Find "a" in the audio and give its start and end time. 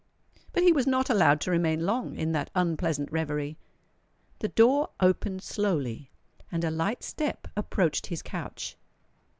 6.63-6.71